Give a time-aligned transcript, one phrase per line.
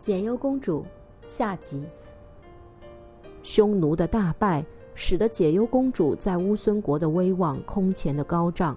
[0.00, 0.82] 解忧公主
[1.26, 1.84] 下集。
[3.42, 8.76] 匈奴的大败，使得解忧公主在乌孙国的威望空前的高涨。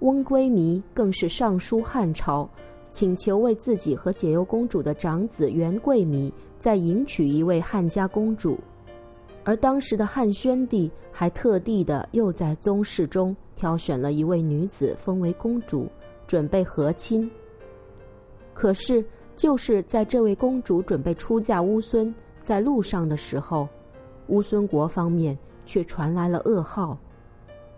[0.00, 2.48] 翁归靡更是上书汉朝，
[2.90, 8.58] 请求为自己和解忧公主的长子元贵靡再迎娶一位汉家公主。
[9.44, 15.86] 而当时的汉宣帝还特地的又在宗室中挑选了一位女子封为公主，
[16.26, 17.30] 准备和亲。
[18.52, 19.04] 可是，
[19.36, 23.68] 就是在这位公主准备出嫁乌孙在路上的时候，
[24.28, 25.36] 乌孙国方面
[25.66, 26.98] 却传来了噩耗：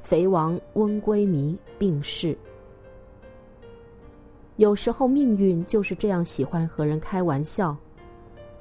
[0.03, 2.39] 肥王温归靡病逝。
[4.57, 7.77] 有时候命运就是这样，喜欢和人开玩笑。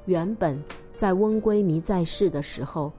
[0.06, 0.60] 原本
[0.94, 2.92] 在温归靡在世的时候，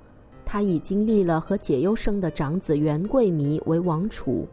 [0.45, 4.48] 他已经立了和解忧生的长子元贵靡为王储，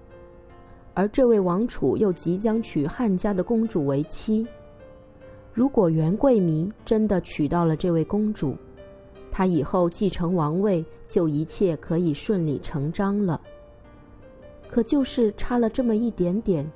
[0.92, 4.46] 而这位王储又即将娶汉家的公主为妻。
[5.56, 8.55] 如果元贵明真的娶到了这位公主，
[9.32, 13.40] 他以后继承王位就一切可以顺理成章了。
[14.68, 16.71] 可就是差了这么一点点，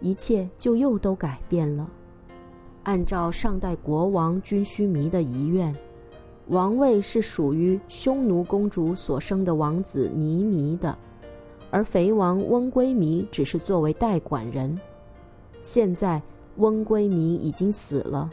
[0.00, 1.88] 一切就又都改变了。
[2.82, 5.72] 按照上代国王君须弥的遗愿，
[6.48, 10.98] 王位是属于匈奴公主所生的王子尼弥的，
[11.70, 14.76] 而肥王翁归靡只是作为代管人。
[15.62, 16.20] 现在。
[16.56, 18.30] 翁归靡已经死了，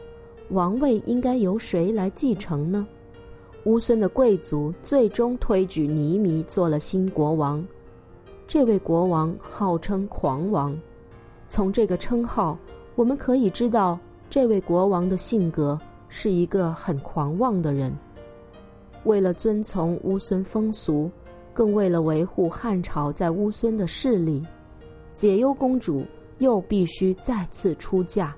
[0.49, 2.87] 王位应该由谁来继承呢？
[3.65, 7.63] 乌孙的贵族最终推举尼弥做了新国王。
[8.47, 10.77] 这位国王号称狂王，
[11.47, 12.57] 从这个称号，
[12.95, 13.97] 我们可以知道
[14.29, 17.95] 这位国王的性格是一个很狂妄的人。
[19.03, 21.09] 为了遵从乌孙风俗，
[21.53, 24.45] 更为了维护汉朝在乌孙的势力，
[25.13, 26.03] 解忧公主。
[26.41, 28.35] 又必须再次出嫁，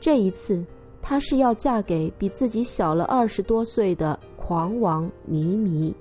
[0.00, 0.64] 这一次
[1.00, 5.94] 她是要嫁给比自己小了二十多岁的狂王尼弥。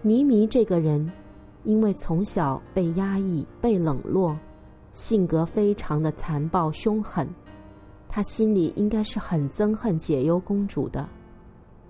[0.00, 1.10] 尼弥这个人，
[1.64, 4.38] 因为从小被压抑、被冷落，
[4.92, 7.28] 性格非常的残暴凶狠，
[8.08, 11.08] 他心里应该是很憎恨解忧公主的。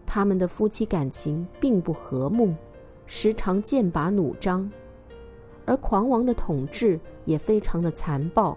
[0.06, 2.54] 他们的夫妻感情并不和睦，
[3.04, 4.68] 时常剑拔弩张。
[5.68, 8.56] 而狂王的统治也非常的残暴，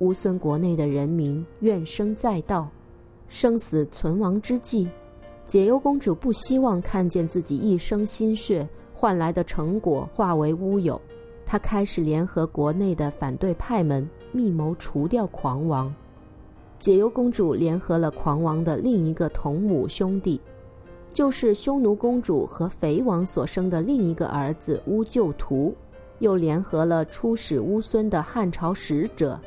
[0.00, 2.68] 乌孙国内的人民怨声载道，
[3.26, 4.86] 生死存亡之际，
[5.46, 11.00] 解忧公主不希望看见自己一生心血换来的成果化为乌有，
[11.46, 15.90] 她开始联合国内的反对派们密谋除掉狂王。
[16.78, 20.38] 解忧公主联合了狂王的另一个同母兄弟，
[21.14, 25.74] 就是匈奴公主和肥王所生的另一个儿子乌就图。
[26.18, 29.38] 又联合了出使乌孙的汉朝使者，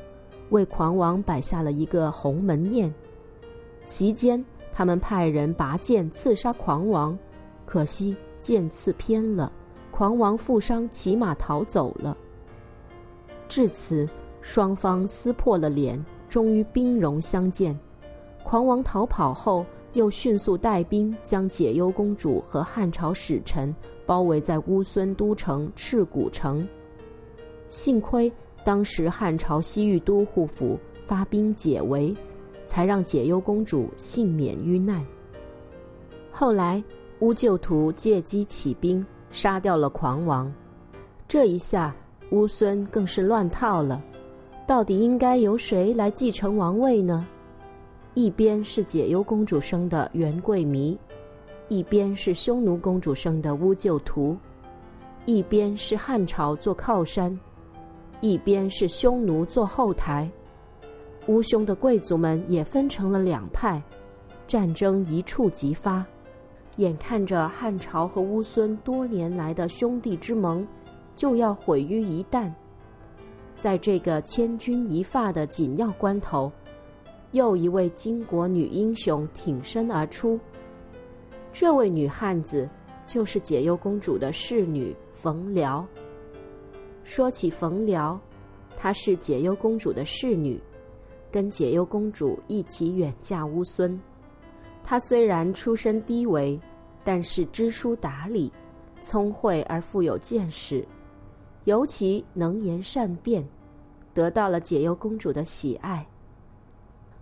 [0.49, 2.93] 为狂王摆下了一个鸿门宴。
[3.85, 7.17] 席间，他们派人拔剑刺杀狂王，
[7.65, 9.51] 可惜剑刺偏了，
[9.89, 12.15] 狂王负伤骑马逃走了。
[13.47, 14.07] 至此，
[14.41, 17.77] 双方撕破了脸，终于兵戎相见。
[18.43, 23.73] 狂王逃跑后，又迅速带兵将解忧公主和汉朝使臣。
[24.05, 26.67] 包围在乌孙都城赤谷城，
[27.69, 28.31] 幸亏
[28.63, 32.11] 当时汉朝西域都护府发兵解围，
[32.65, 35.05] 才让解忧公主幸免于难。
[36.31, 36.83] 后来
[37.19, 40.51] 乌就图借机起兵，杀掉了狂王，
[41.27, 41.95] 这一下
[42.31, 44.03] 乌孙更是乱套了。
[44.65, 47.27] 到底应该由谁来继承王位呢？
[48.19, 50.99] 一边是解忧公主生的元贵弥。
[51.69, 54.37] 一边是匈奴公主生的乌就图，
[55.25, 57.39] 一边是汉朝做靠山，
[58.19, 60.29] 一边是匈奴做后台。
[61.27, 63.81] 乌匈的贵族们也分成了两派，
[64.45, 66.05] 战争一触即发。
[66.75, 70.67] 眼看着汉朝和乌孙多年来的兄弟之盟
[71.15, 72.51] 就要毁于一旦，
[73.57, 76.51] 在这个千钧一发的紧要关头，
[77.31, 80.39] 又一位巾帼女英雄挺身而出。
[81.53, 82.69] 这位女汉子
[83.05, 85.85] 就是解忧公主的侍女冯辽。
[87.03, 88.19] 说起冯辽，
[88.77, 90.59] 她是解忧公主的侍女，
[91.31, 93.99] 跟解忧公主一起远嫁乌孙。
[94.83, 96.59] 她虽然出身低微，
[97.03, 98.51] 但是知书达理、
[99.01, 100.85] 聪慧而富有见识，
[101.65, 103.47] 尤其能言善辩，
[104.13, 106.07] 得到了解忧公主的喜爱。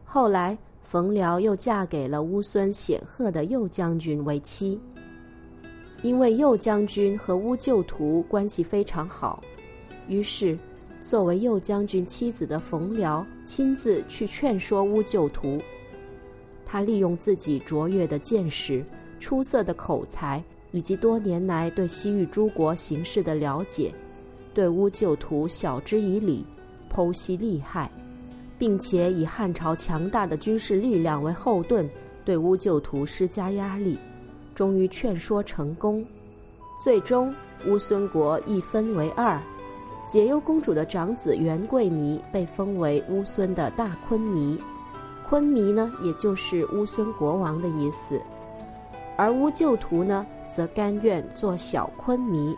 [0.07, 0.57] 后来。
[0.89, 4.79] 冯辽又嫁给了乌孙显赫的右将军为妻。
[6.01, 9.43] 因为右将军和乌就图关系非常好，
[10.07, 10.57] 于是，
[11.01, 15.59] 作为右将军妻子的冯辽亲自去劝说乌就图。
[16.65, 18.81] 他利用自己卓越的见识、
[19.19, 23.93] 出色的口才，以及多年来对西域诸国形势的了解，
[24.53, 26.45] 对乌就图晓之以理，
[26.89, 27.91] 剖析利害，
[28.57, 31.87] 并且以汉朝强大的军事力量为后盾，
[32.25, 33.97] 对乌就图施加压力，
[34.55, 36.05] 终于劝说成功。
[36.83, 37.33] 最终，
[37.67, 39.41] 乌孙国一分为二，
[40.05, 44.59] 解忧公主的长子元贵弥被封为乌孙的大昆弥。
[45.27, 48.21] 昆弥呢，也就是乌孙国王的意思，
[49.17, 52.55] 而乌就图呢，则甘愿做小昆弥。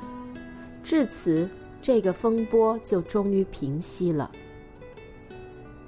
[0.83, 1.49] 至此，
[1.81, 4.29] 这个风波就终于平息了。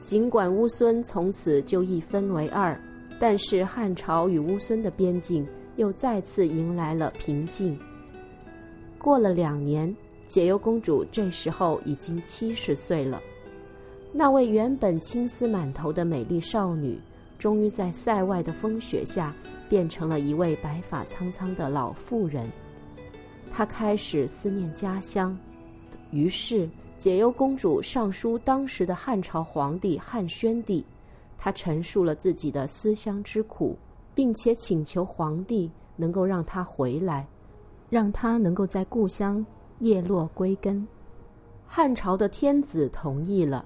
[0.01, 2.79] 尽管乌孙从此就一分为二，
[3.19, 7.77] 但是汉朝与乌孙的边境又再次迎来了平静。
[8.97, 9.95] 过了两年，
[10.27, 13.21] 解忧公主这时候已经七十岁了。
[14.11, 16.99] 那位原本青丝满头的美丽少女，
[17.37, 19.33] 终于在塞外的风雪下，
[19.69, 22.49] 变成了一位白发苍苍的老妇人。
[23.51, 25.37] 她开始思念家乡，
[26.11, 26.67] 于是
[27.01, 30.85] 解忧公主上书当时的汉朝皇帝汉宣帝，
[31.35, 33.75] 她陈述了自己的思乡之苦，
[34.13, 37.27] 并且请求皇帝能够让她回来，
[37.89, 39.43] 让她能够在故乡
[39.79, 40.87] 叶落归根。
[41.65, 43.65] 汉朝的天子同意了。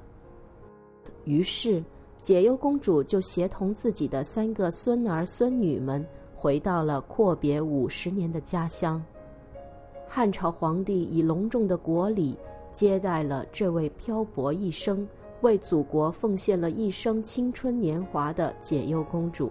[1.26, 1.84] 于是，
[2.22, 9.04] 解忧公主就协同自己的三个孙儿孙女们回到了阔别五十年的家乡。
[10.08, 12.38] 汉朝皇帝以隆重的国礼
[12.76, 15.08] 接待了这位漂泊一生、
[15.40, 19.50] 为祖国奉献了一生青春年华的解忧公主。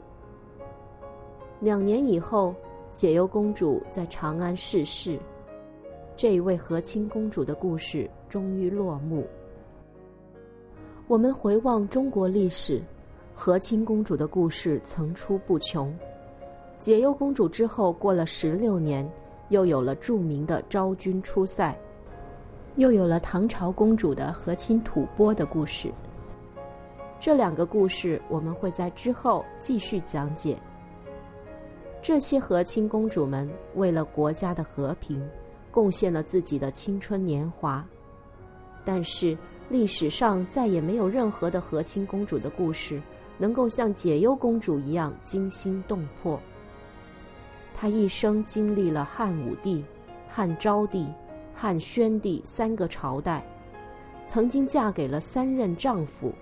[1.58, 2.54] 两年以后，
[2.90, 5.18] 解忧公主在长安逝世，
[6.14, 9.26] 这一位和亲公主的故事终于落幕。
[11.06, 12.82] 我们回望中国历史，
[13.34, 15.96] 和亲公主的故事层出不穷。
[16.78, 19.10] 解忧公主之后，过了十六年，
[19.48, 21.74] 又有了著名的昭君出塞，
[22.76, 25.92] 又有了唐朝公主的和亲吐蕃的故事。
[27.20, 30.58] 这两个故事，我们会在之后继续讲解。
[32.02, 35.26] 这些和亲公主们为了国家的和平，
[35.70, 37.84] 贡献了自己的青春年华，
[38.84, 39.36] 但是。
[39.70, 43.00] 历史上再也没有任何的和亲公主的故事
[43.38, 46.38] 能够像解忧公主一样惊心动魄。
[47.74, 49.82] 她一生经历了汉武帝、
[50.28, 51.08] 汉昭帝、
[51.54, 53.46] 汉宣帝三个朝代，
[54.26, 56.32] 曾经嫁给了三任丈夫，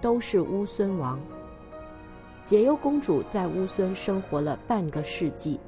[0.00, 1.18] 都是乌孙王。
[2.44, 5.58] 解忧公主在乌孙生活了半个世纪，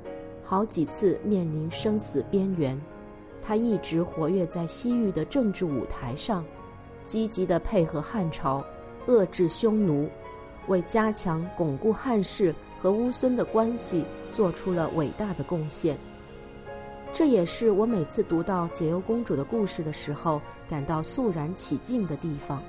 [0.45, 2.81] 好几次面临生死边缘，
[3.43, 6.45] 她一直活跃在西域的政治舞台上。
[7.05, 8.65] 积极的配合汉朝，
[9.07, 10.09] 遏制匈奴，
[10.69, 15.99] 为加强巩固汉室和乌孙的关系做出了伟大的贡献。
[17.13, 22.63] 这也是我每次读到解忧公主的故事的时候感到肃然起敬的地方。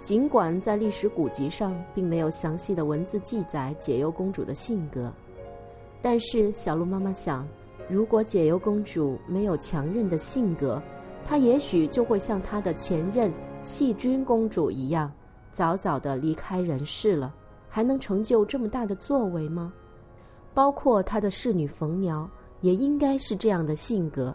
[0.00, 5.12] 尽管在历史古籍上并没有详细的文字记载解忧公主的性格，
[6.00, 7.46] 但是小鹿妈妈想，
[7.88, 10.80] 如果解忧公主没有强韧的性格，
[11.24, 13.32] 她也许就会像她的前任
[13.64, 15.12] 细君公主一样，
[15.52, 17.34] 早早的离开人世了，
[17.68, 19.72] 还能成就这么大的作为吗？
[20.54, 22.26] 包括她的侍女冯苗，
[22.60, 24.34] 也应该是这样的性格，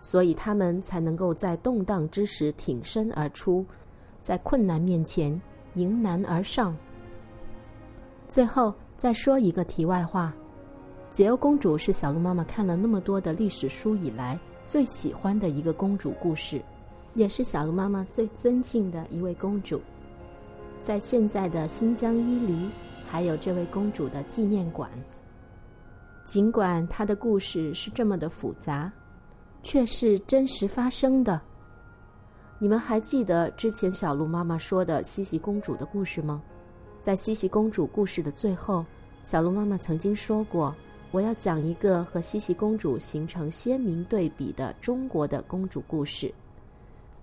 [0.00, 3.64] 所以他们才能够在动荡之时挺身而出，
[4.22, 5.40] 在困难面前
[5.74, 6.76] 迎难而上。
[8.28, 10.32] 最后再说一个题外话，
[11.10, 14.38] 解忧公主是小鹿妈妈看了那么多的历史书以来。
[14.66, 16.62] 最喜欢的一个公主故事，
[17.14, 19.80] 也是小鹿妈妈最尊敬的一位公主。
[20.80, 22.70] 在现在的新疆伊犁，
[23.08, 24.88] 还有这位公主的纪念馆。
[26.30, 28.88] 尽管她的故事是这么的复杂，
[29.64, 31.40] 却是真实发生的。
[32.60, 36.40] 你们还记得之前小鹿妈妈说的西西公主的故事吗？
[37.02, 38.84] 在西西公主故事的最后，
[39.24, 40.72] 小鹿妈妈曾经说过。
[41.10, 46.32] 我要讲一个和西西公主形成鲜明对比的中国的公主故事。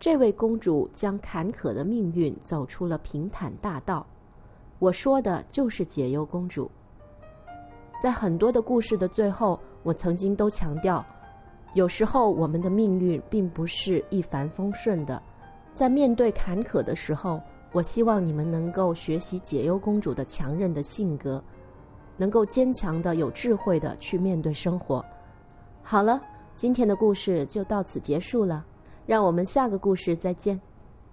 [0.01, 4.05] 这位公主将坎坷的命运走出了平坦大道。
[4.79, 6.69] 我说的就是解忧公主。
[7.98, 11.04] 在很多的故事的最后，我曾经都强调，
[11.74, 15.22] 有时候我们的命运并不是一帆风顺的。
[15.74, 21.44] 在面对坎坷的时候，我希望你们能够学习解忧公主的强韧的性格。
[22.20, 25.06] 能够坚强的、有智慧的去面对生活。
[25.84, 26.20] 好了，
[26.56, 28.66] 今天的故事就到此结束了，
[29.06, 30.60] 让我们下个故事再见。